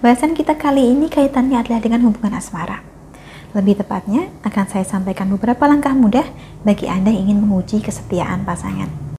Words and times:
Bahasan 0.00 0.32
kita 0.32 0.56
kali 0.56 0.96
ini 0.96 1.12
kaitannya 1.12 1.60
adalah 1.60 1.76
dengan 1.76 2.00
hubungan 2.08 2.32
asmara. 2.32 2.80
Lebih 3.52 3.84
tepatnya, 3.84 4.32
akan 4.40 4.64
saya 4.64 4.88
sampaikan 4.88 5.28
beberapa 5.28 5.68
langkah 5.68 5.92
mudah 5.92 6.24
bagi 6.64 6.88
Anda 6.88 7.12
ingin 7.12 7.44
menguji 7.44 7.84
kesetiaan 7.84 8.48
pasangan. 8.48 9.09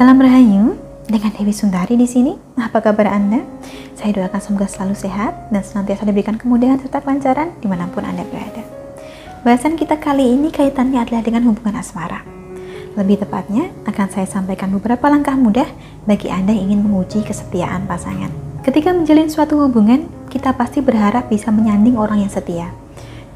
Salam 0.00 0.16
Rahayu 0.16 0.80
dengan 1.12 1.28
Dewi 1.36 1.52
Sundari 1.52 1.92
di 1.92 2.08
sini. 2.08 2.32
Apa 2.56 2.80
kabar 2.80 3.12
Anda? 3.12 3.44
Saya 3.92 4.16
doakan 4.16 4.40
semoga 4.40 4.64
selalu 4.64 4.96
sehat 4.96 5.52
dan 5.52 5.60
senantiasa 5.60 6.08
diberikan 6.08 6.40
kemudahan 6.40 6.80
serta 6.80 7.04
kelancaran 7.04 7.52
di 7.60 7.68
mana 7.68 7.84
pun 7.84 8.08
Anda 8.08 8.24
berada. 8.24 8.64
Bahasan 9.44 9.76
kita 9.76 10.00
kali 10.00 10.24
ini 10.24 10.48
kaitannya 10.48 11.04
adalah 11.04 11.20
dengan 11.20 11.44
hubungan 11.44 11.76
asmara. 11.76 12.24
Lebih 12.96 13.28
tepatnya, 13.28 13.68
akan 13.84 14.08
saya 14.08 14.24
sampaikan 14.24 14.72
beberapa 14.72 15.04
langkah 15.12 15.36
mudah 15.36 15.68
bagi 16.08 16.32
Anda 16.32 16.56
yang 16.56 16.72
ingin 16.72 16.80
menguji 16.88 17.20
kesetiaan 17.20 17.84
pasangan. 17.84 18.32
Ketika 18.64 18.96
menjalin 18.96 19.28
suatu 19.28 19.60
hubungan, 19.60 20.08
kita 20.32 20.56
pasti 20.56 20.80
berharap 20.80 21.28
bisa 21.28 21.52
menyanding 21.52 22.00
orang 22.00 22.24
yang 22.24 22.32
setia. 22.32 22.72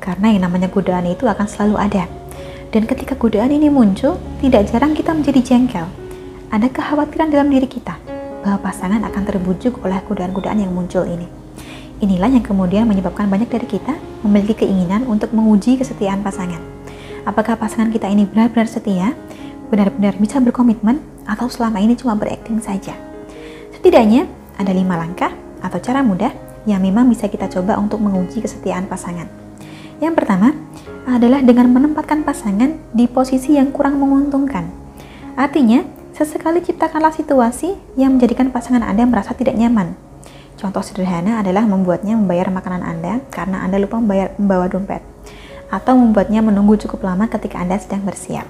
Karena 0.01 0.33
yang 0.33 0.49
namanya 0.49 0.73
godaan 0.73 1.12
itu 1.12 1.29
akan 1.29 1.45
selalu 1.45 1.77
ada. 1.77 2.09
Dan 2.73 2.89
ketika 2.89 3.12
godaan 3.21 3.53
ini 3.53 3.69
muncul, 3.69 4.17
tidak 4.41 4.73
jarang 4.73 4.97
kita 4.97 5.12
menjadi 5.12 5.45
jengkel 5.45 6.04
ada 6.51 6.69
kekhawatiran 6.69 7.33
dalam 7.33 7.48
diri 7.48 7.69
kita 7.69 7.97
bahwa 8.45 8.61
pasangan 8.61 9.00
akan 9.05 9.23
terbujuk 9.25 9.81
oleh 9.81 10.00
godaan-godaan 10.05 10.61
yang 10.61 10.73
muncul 10.73 11.09
ini. 11.09 11.25
Inilah 12.05 12.28
yang 12.28 12.45
kemudian 12.45 12.84
menyebabkan 12.84 13.31
banyak 13.31 13.48
dari 13.48 13.64
kita 13.64 13.97
memiliki 14.20 14.67
keinginan 14.67 15.09
untuk 15.09 15.33
menguji 15.33 15.81
kesetiaan 15.81 16.20
pasangan. 16.20 16.61
Apakah 17.25 17.56
pasangan 17.56 17.89
kita 17.89 18.11
ini 18.12 18.28
benar-benar 18.28 18.69
setia, 18.69 19.17
benar-benar 19.72 20.12
bisa 20.20 20.37
berkomitmen, 20.45 21.00
atau 21.25 21.48
selama 21.48 21.81
ini 21.81 21.97
cuma 21.97 22.12
berakting 22.12 22.61
saja? 22.61 22.92
Setidaknya 23.72 24.28
ada 24.61 24.77
lima 24.77 25.00
langkah 25.00 25.33
atau 25.65 25.81
cara 25.81 26.05
mudah 26.05 26.28
yang 26.69 26.84
memang 26.84 27.09
bisa 27.09 27.33
kita 27.33 27.48
coba 27.48 27.81
untuk 27.81 28.05
menguji 28.05 28.45
kesetiaan 28.45 28.84
pasangan. 28.84 29.28
Yang 30.05 30.15
pertama 30.20 30.53
adalah 31.09 31.41
dengan 31.41 31.72
menempatkan 31.72 32.25
pasangan 32.25 32.77
di 32.92 33.09
posisi 33.09 33.56
yang 33.56 33.72
kurang 33.72 33.97
menguntungkan. 34.00 34.69
Artinya, 35.37 35.84
Sesekali 36.15 36.62
ciptakanlah 36.62 37.11
situasi 37.11 37.75
yang 37.98 38.15
menjadikan 38.15 38.55
pasangan 38.55 38.87
Anda 38.87 39.03
merasa 39.03 39.34
tidak 39.34 39.59
nyaman. 39.59 39.98
Contoh 40.55 40.79
sederhana 40.79 41.43
adalah 41.43 41.67
membuatnya 41.67 42.15
membayar 42.15 42.55
makanan 42.55 42.87
Anda 42.87 43.19
karena 43.34 43.67
Anda 43.67 43.83
lupa 43.83 43.98
membayar, 43.98 44.31
membawa 44.39 44.71
dompet. 44.71 45.03
Atau 45.75 45.98
membuatnya 45.98 46.39
menunggu 46.39 46.79
cukup 46.79 47.03
lama 47.03 47.27
ketika 47.27 47.59
Anda 47.59 47.83
sedang 47.83 48.06
bersiap. 48.06 48.47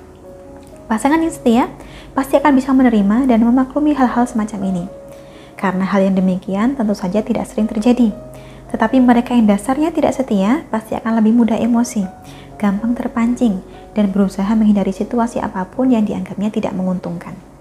Pasangan 0.84 1.16
yang 1.16 1.32
setia 1.32 1.72
pasti 2.12 2.36
akan 2.36 2.52
bisa 2.52 2.76
menerima 2.76 3.24
dan 3.24 3.40
memaklumi 3.40 3.96
hal-hal 3.96 4.28
semacam 4.28 4.60
ini. 4.68 4.84
Karena 5.56 5.88
hal 5.88 6.04
yang 6.04 6.20
demikian 6.20 6.76
tentu 6.76 6.92
saja 6.92 7.24
tidak 7.24 7.48
sering 7.48 7.64
terjadi. 7.64 8.12
Tetapi 8.76 9.00
mereka 9.00 9.32
yang 9.32 9.48
dasarnya 9.48 9.88
tidak 9.88 10.12
setia 10.12 10.68
pasti 10.68 11.00
akan 11.00 11.16
lebih 11.16 11.32
mudah 11.32 11.56
emosi, 11.56 12.04
gampang 12.60 12.92
terpancing, 12.92 13.64
dan 13.96 14.12
berusaha 14.12 14.52
menghindari 14.52 14.92
situasi 14.92 15.40
apa 15.40 15.64
pun 15.64 15.88
yang 15.88 16.04
dianggapnya 16.04 16.52
tidak 16.52 16.76
menguntungkan. 16.76 17.53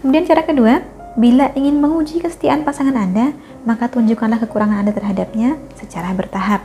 Kemudian 0.00 0.24
cara 0.24 0.48
kedua, 0.48 0.80
bila 1.12 1.52
ingin 1.52 1.76
menguji 1.76 2.24
kesetiaan 2.24 2.64
pasangan 2.64 2.96
Anda, 2.96 3.36
maka 3.68 3.92
tunjukkanlah 3.92 4.40
kekurangan 4.48 4.80
Anda 4.80 4.96
terhadapnya 4.96 5.60
secara 5.76 6.16
bertahap. 6.16 6.64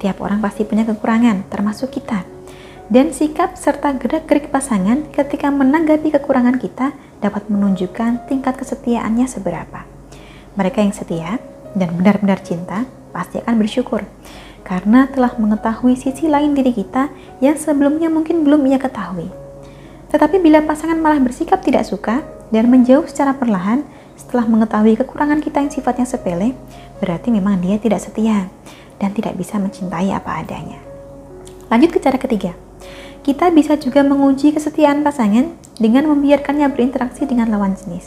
Tiap 0.00 0.16
orang 0.24 0.40
pasti 0.40 0.64
punya 0.64 0.88
kekurangan, 0.88 1.44
termasuk 1.52 1.92
kita. 1.92 2.24
Dan 2.88 3.12
sikap 3.12 3.60
serta 3.60 3.92
gerak-gerik 3.96 4.48
pasangan 4.48 5.08
ketika 5.12 5.52
menanggapi 5.52 6.08
kekurangan 6.16 6.56
kita 6.56 6.96
dapat 7.20 7.48
menunjukkan 7.52 8.28
tingkat 8.32 8.56
kesetiaannya 8.56 9.28
seberapa. 9.28 9.84
Mereka 10.56 10.80
yang 10.80 10.96
setia 10.96 11.36
dan 11.76 11.92
benar-benar 11.96 12.40
cinta 12.40 12.88
pasti 13.12 13.40
akan 13.40 13.56
bersyukur 13.60 14.04
karena 14.64 15.08
telah 15.12 15.36
mengetahui 15.36 15.96
sisi 15.96 16.28
lain 16.28 16.56
diri 16.56 16.72
kita 16.72 17.12
yang 17.44 17.56
sebelumnya 17.60 18.08
mungkin 18.08 18.44
belum 18.44 18.64
ia 18.68 18.80
ketahui. 18.80 19.28
Tetapi 20.12 20.40
bila 20.40 20.64
pasangan 20.64 21.00
malah 21.00 21.20
bersikap 21.20 21.60
tidak 21.64 21.84
suka, 21.88 22.24
dan 22.54 22.70
menjauh 22.70 23.02
secara 23.10 23.34
perlahan 23.34 23.82
setelah 24.14 24.46
mengetahui 24.46 24.94
kekurangan 24.94 25.42
kita 25.42 25.58
yang 25.58 25.74
sifatnya 25.74 26.06
sepele, 26.06 26.54
berarti 27.02 27.34
memang 27.34 27.58
dia 27.58 27.82
tidak 27.82 27.98
setia 27.98 28.46
dan 29.02 29.10
tidak 29.10 29.34
bisa 29.34 29.58
mencintai 29.58 30.14
apa 30.14 30.38
adanya. 30.38 30.78
Lanjut 31.66 31.90
ke 31.90 31.98
cara 31.98 32.14
ketiga. 32.14 32.54
Kita 33.26 33.50
bisa 33.50 33.74
juga 33.74 34.06
menguji 34.06 34.54
kesetiaan 34.54 35.02
pasangan 35.02 35.50
dengan 35.82 36.06
membiarkannya 36.14 36.70
berinteraksi 36.70 37.26
dengan 37.26 37.50
lawan 37.50 37.74
jenis. 37.74 38.06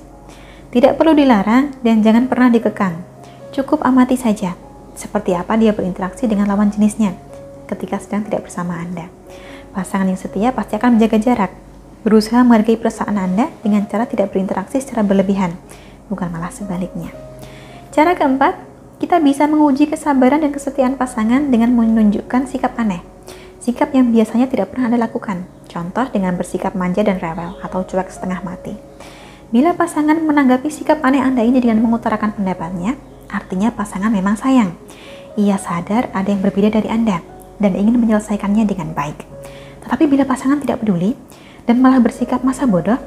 Tidak 0.72 0.96
perlu 0.96 1.12
dilarang 1.12 1.76
dan 1.84 2.00
jangan 2.00 2.32
pernah 2.32 2.48
dikekang. 2.48 3.04
Cukup 3.52 3.84
amati 3.84 4.16
saja 4.16 4.56
seperti 4.96 5.36
apa 5.36 5.60
dia 5.60 5.76
berinteraksi 5.76 6.30
dengan 6.30 6.48
lawan 6.48 6.72
jenisnya 6.72 7.18
ketika 7.68 8.00
sedang 8.00 8.24
tidak 8.24 8.48
bersama 8.48 8.80
Anda. 8.80 9.12
Pasangan 9.76 10.08
yang 10.08 10.22
setia 10.22 10.50
pasti 10.56 10.80
akan 10.80 10.96
menjaga 10.96 11.18
jarak 11.20 11.52
berusaha 12.02 12.42
menghargai 12.46 12.78
perasaan 12.78 13.18
Anda 13.18 13.50
dengan 13.62 13.86
cara 13.90 14.06
tidak 14.06 14.34
berinteraksi 14.34 14.82
secara 14.82 15.02
berlebihan, 15.06 15.56
bukan 16.12 16.30
malah 16.30 16.52
sebaliknya. 16.54 17.14
Cara 17.94 18.14
keempat, 18.14 18.58
kita 18.98 19.22
bisa 19.22 19.46
menguji 19.46 19.90
kesabaran 19.90 20.42
dan 20.42 20.50
kesetiaan 20.50 20.98
pasangan 20.98 21.54
dengan 21.54 21.74
menunjukkan 21.78 22.50
sikap 22.50 22.74
aneh. 22.82 23.06
Sikap 23.62 23.94
yang 23.94 24.10
biasanya 24.10 24.50
tidak 24.50 24.74
pernah 24.74 24.90
Anda 24.90 25.06
lakukan. 25.06 25.46
Contoh 25.68 26.08
dengan 26.10 26.34
bersikap 26.34 26.74
manja 26.74 27.04
dan 27.04 27.20
rewel 27.20 27.60
atau 27.62 27.84
cuek 27.84 28.10
setengah 28.10 28.42
mati. 28.42 28.74
Bila 29.54 29.76
pasangan 29.78 30.18
menanggapi 30.18 30.68
sikap 30.68 31.04
aneh 31.04 31.22
Anda 31.22 31.46
ini 31.46 31.62
dengan 31.62 31.84
mengutarakan 31.84 32.36
pendapatnya, 32.36 32.98
artinya 33.30 33.70
pasangan 33.72 34.10
memang 34.10 34.36
sayang. 34.40 34.74
Ia 35.38 35.62
sadar 35.62 36.10
ada 36.18 36.28
yang 36.34 36.42
berbeda 36.42 36.74
dari 36.74 36.90
Anda 36.90 37.22
dan 37.62 37.78
ingin 37.78 38.02
menyelesaikannya 38.02 38.66
dengan 38.66 38.98
baik. 38.98 39.24
Tetapi 39.86 40.04
bila 40.10 40.26
pasangan 40.26 40.58
tidak 40.58 40.82
peduli, 40.82 41.14
dan 41.68 41.84
malah 41.84 42.00
bersikap 42.00 42.42
masa 42.42 42.64
bodoh, 42.64 42.98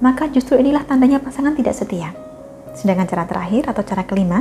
maka 0.00 0.26
justru 0.32 0.56
inilah 0.56 0.82
tandanya 0.88 1.20
pasangan 1.20 1.52
tidak 1.52 1.76
setia. 1.76 2.16
Sedangkan 2.72 3.08
cara 3.08 3.24
terakhir 3.28 3.68
atau 3.68 3.84
cara 3.84 4.02
kelima 4.08 4.40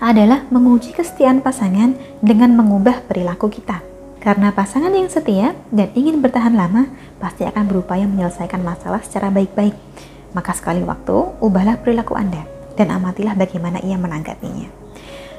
adalah 0.00 0.44
menguji 0.50 0.96
kesetiaan 0.96 1.40
pasangan 1.40 1.94
dengan 2.20 2.52
mengubah 2.56 3.04
perilaku 3.06 3.52
kita. 3.52 3.80
Karena 4.24 4.56
pasangan 4.56 4.88
yang 4.88 5.12
setia 5.12 5.52
dan 5.68 5.92
ingin 5.92 6.24
bertahan 6.24 6.56
lama 6.56 6.88
pasti 7.20 7.44
akan 7.44 7.68
berupaya 7.68 8.08
menyelesaikan 8.08 8.64
masalah 8.64 9.04
secara 9.04 9.28
baik-baik. 9.28 9.76
Maka 10.32 10.56
sekali 10.56 10.80
waktu, 10.80 11.12
ubahlah 11.44 11.76
perilaku 11.84 12.16
Anda 12.16 12.48
dan 12.74 12.90
amatilah 12.90 13.36
bagaimana 13.36 13.84
ia 13.84 14.00
menanggapinya. 14.00 14.66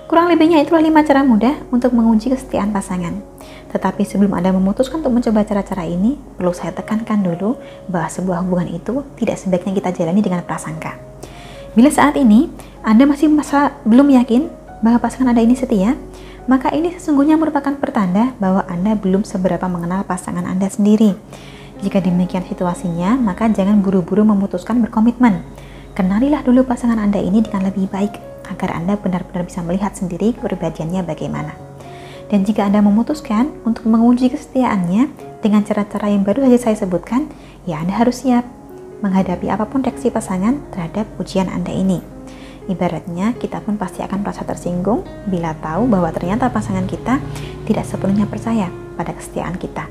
Kurang 0.05 0.29
lebihnya 0.29 0.61
itulah 0.61 0.85
lima 0.85 1.01
cara 1.01 1.25
mudah 1.25 1.65
untuk 1.73 1.97
menguji 1.97 2.29
kesetiaan 2.29 2.69
pasangan. 2.69 3.34
Tetapi 3.75 4.07
sebelum 4.07 4.31
Anda 4.31 4.55
memutuskan 4.55 5.03
untuk 5.03 5.19
mencoba 5.19 5.43
cara-cara 5.43 5.83
ini, 5.83 6.15
perlu 6.39 6.55
saya 6.55 6.71
tekankan 6.71 7.19
dulu 7.19 7.59
bahwa 7.91 8.07
sebuah 8.07 8.39
hubungan 8.47 8.71
itu 8.71 9.03
tidak 9.19 9.35
sebaiknya 9.35 9.75
kita 9.75 9.91
jalani 9.91 10.23
dengan 10.23 10.47
prasangka. 10.47 10.95
Bila 11.75 11.91
saat 11.91 12.15
ini 12.15 12.47
Anda 12.87 13.03
masih 13.03 13.27
masa 13.27 13.75
belum 13.83 14.15
yakin 14.15 14.47
bahwa 14.79 15.03
pasangan 15.03 15.35
Anda 15.35 15.43
ini 15.43 15.59
setia, 15.59 15.99
maka 16.47 16.71
ini 16.71 16.95
sesungguhnya 16.95 17.35
merupakan 17.35 17.75
pertanda 17.75 18.31
bahwa 18.39 18.63
Anda 18.71 18.95
belum 18.95 19.27
seberapa 19.27 19.67
mengenal 19.67 20.07
pasangan 20.07 20.47
Anda 20.47 20.71
sendiri. 20.71 21.11
Jika 21.83 21.99
demikian 21.99 22.47
situasinya, 22.47 23.19
maka 23.19 23.51
jangan 23.51 23.83
buru-buru 23.83 24.23
memutuskan 24.23 24.79
berkomitmen. 24.87 25.43
Kenalilah 25.91 26.47
dulu 26.47 26.63
pasangan 26.63 26.95
Anda 26.95 27.19
ini 27.19 27.43
dengan 27.43 27.67
lebih 27.67 27.91
baik 27.91 28.15
agar 28.47 28.79
Anda 28.79 28.95
benar-benar 28.95 29.43
bisa 29.43 29.59
melihat 29.59 29.91
sendiri 29.99 30.31
kepribadiannya 30.31 31.03
bagaimana. 31.03 31.64
Dan 32.25 32.41
jika 32.41 32.65
Anda 32.65 32.81
memutuskan 32.81 33.53
untuk 33.69 33.85
menguji 33.85 34.33
kesetiaannya 34.33 35.09
dengan 35.45 35.61
cara-cara 35.61 36.09
yang 36.09 36.25
baru 36.25 36.45
saja 36.49 36.57
saya 36.71 36.75
sebutkan, 36.85 37.29
ya 37.69 37.77
Anda 37.81 37.93
harus 38.01 38.25
siap 38.25 38.45
menghadapi 39.05 39.45
apa 39.51 39.69
pun 39.69 39.85
reaksi 39.85 40.09
pasangan 40.09 40.57
terhadap 40.73 41.05
ujian 41.21 41.45
Anda 41.45 41.69
ini. 41.69 42.01
Ibaratnya, 42.65 43.37
kita 43.37 43.61
pun 43.61 43.77
pasti 43.77 44.01
akan 44.01 44.25
merasa 44.25 44.41
tersinggung 44.41 45.05
bila 45.29 45.53
tahu 45.61 45.85
bahwa 45.85 46.09
ternyata 46.09 46.49
pasangan 46.49 46.89
kita 46.89 47.21
tidak 47.69 47.85
sepenuhnya 47.85 48.25
percaya 48.25 48.73
pada 48.97 49.13
kesetiaan 49.13 49.53
kita. 49.61 49.85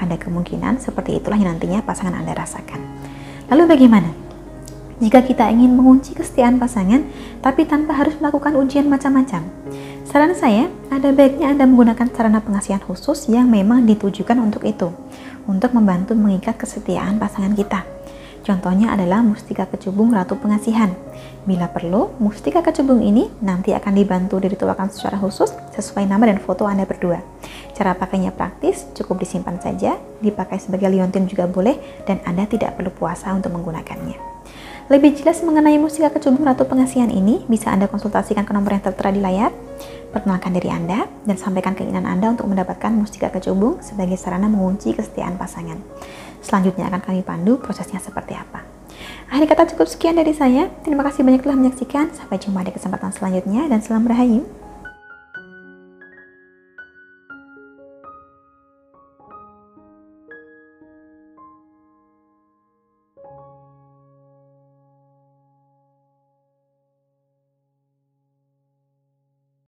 Ada 0.00 0.16
kemungkinan 0.16 0.80
seperti 0.80 1.20
itulah 1.20 1.36
yang 1.36 1.52
nantinya 1.52 1.84
pasangan 1.84 2.16
Anda 2.16 2.32
rasakan. 2.32 2.80
Lalu 3.52 3.62
bagaimana? 3.68 4.23
Jika 5.02 5.26
kita 5.26 5.50
ingin 5.50 5.74
mengunci 5.74 6.14
kesetiaan 6.14 6.58
pasangan, 6.62 7.02
tapi 7.42 7.66
tanpa 7.66 7.98
harus 7.98 8.14
melakukan 8.22 8.54
ujian 8.54 8.86
macam-macam, 8.86 9.42
Saran 10.04 10.36
saya, 10.36 10.70
ada 10.94 11.10
baiknya 11.10 11.50
Anda 11.50 11.66
menggunakan 11.66 12.12
sarana 12.14 12.38
pengasihan 12.38 12.78
khusus 12.78 13.26
yang 13.26 13.50
memang 13.50 13.82
ditujukan 13.82 14.38
untuk 14.38 14.62
itu. 14.62 14.92
untuk 15.44 15.76
membantu 15.76 16.16
mengikat 16.16 16.56
kesetiaan 16.56 17.20
pasangan 17.20 17.52
kita. 17.52 17.84
Contohnya 18.44 18.92
adalah 18.92 19.20
mustika 19.20 19.68
kecubung 19.68 20.12
Ratu 20.12 20.36
Pengasihan. 20.36 20.92
Bila 21.44 21.68
perlu, 21.68 22.12
mustika 22.16 22.64
kecubung 22.64 23.04
ini 23.04 23.28
nanti 23.44 23.72
akan 23.72 23.92
dibantu 23.92 24.40
diritualkan 24.40 24.88
secara 24.88 25.20
khusus 25.20 25.52
sesuai 25.76 26.08
nama 26.08 26.32
dan 26.32 26.40
foto 26.40 26.64
Anda 26.64 26.88
berdua. 26.88 27.20
Cara 27.76 27.92
pakainya 27.96 28.32
praktis, 28.32 28.88
cukup 28.96 29.20
disimpan 29.20 29.60
saja, 29.60 29.96
dipakai 30.20 30.60
sebagai 30.60 30.88
liontin 30.88 31.28
juga 31.28 31.44
boleh, 31.44 31.76
dan 32.08 32.20
Anda 32.24 32.48
tidak 32.48 32.76
perlu 32.80 32.92
puasa 32.92 33.32
untuk 33.32 33.52
menggunakannya. 33.52 34.33
Lebih 34.84 35.16
jelas 35.16 35.40
mengenai 35.40 35.80
mustika 35.80 36.12
kecubung 36.12 36.44
Ratu 36.44 36.68
Pengasihan 36.68 37.08
ini, 37.08 37.40
bisa 37.48 37.72
Anda 37.72 37.88
konsultasikan 37.88 38.44
ke 38.44 38.52
nomor 38.52 38.76
yang 38.76 38.84
tertera 38.84 39.08
di 39.08 39.16
layar. 39.16 39.48
Perkenalkan 40.12 40.52
diri 40.52 40.68
Anda 40.68 41.08
dan 41.24 41.40
sampaikan 41.40 41.72
keinginan 41.72 42.04
Anda 42.04 42.36
untuk 42.36 42.46
mendapatkan 42.52 42.92
mustika 42.92 43.32
kecubung 43.32 43.80
sebagai 43.80 44.20
sarana 44.20 44.44
mengunci 44.44 44.92
kesetiaan 44.92 45.40
pasangan. 45.40 45.80
Selanjutnya 46.44 46.92
akan 46.92 47.00
kami 47.00 47.24
pandu 47.24 47.56
prosesnya 47.56 47.96
seperti 47.96 48.36
apa. 48.36 48.60
Akhir 49.32 49.48
kata 49.48 49.72
cukup 49.72 49.88
sekian 49.88 50.20
dari 50.20 50.36
saya. 50.36 50.68
Terima 50.84 51.00
kasih 51.00 51.24
banyak 51.24 51.40
telah 51.40 51.56
menyaksikan. 51.56 52.12
Sampai 52.12 52.36
jumpa 52.36 52.60
di 52.68 52.76
kesempatan 52.76 53.10
selanjutnya 53.10 53.64
dan 53.72 53.80
selamat 53.80 54.12
berhayu. 54.12 54.44